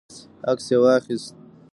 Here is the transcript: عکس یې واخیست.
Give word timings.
عکس 0.51 0.67
یې 0.71 0.77
واخیست. 0.81 1.33